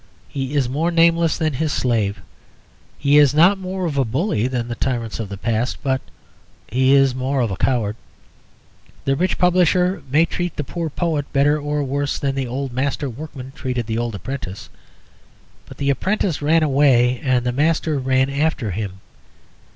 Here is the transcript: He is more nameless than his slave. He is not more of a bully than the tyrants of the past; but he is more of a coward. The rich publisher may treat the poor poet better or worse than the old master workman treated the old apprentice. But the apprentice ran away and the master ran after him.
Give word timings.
He 0.29 0.55
is 0.55 0.67
more 0.67 0.89
nameless 0.89 1.37
than 1.37 1.53
his 1.53 1.71
slave. 1.71 2.23
He 2.97 3.19
is 3.19 3.35
not 3.35 3.59
more 3.59 3.85
of 3.85 3.99
a 3.99 4.03
bully 4.03 4.47
than 4.47 4.67
the 4.67 4.73
tyrants 4.73 5.19
of 5.19 5.29
the 5.29 5.37
past; 5.37 5.77
but 5.83 6.01
he 6.67 6.91
is 6.95 7.13
more 7.13 7.39
of 7.39 7.51
a 7.51 7.55
coward. 7.55 7.95
The 9.05 9.15
rich 9.15 9.37
publisher 9.37 10.01
may 10.09 10.25
treat 10.25 10.55
the 10.55 10.63
poor 10.63 10.89
poet 10.89 11.31
better 11.31 11.59
or 11.59 11.83
worse 11.83 12.17
than 12.17 12.33
the 12.33 12.47
old 12.47 12.73
master 12.73 13.11
workman 13.11 13.51
treated 13.51 13.85
the 13.85 13.99
old 13.99 14.15
apprentice. 14.15 14.71
But 15.67 15.77
the 15.77 15.91
apprentice 15.91 16.41
ran 16.41 16.63
away 16.63 17.19
and 17.19 17.45
the 17.45 17.51
master 17.51 17.99
ran 17.99 18.27
after 18.27 18.71
him. 18.71 19.01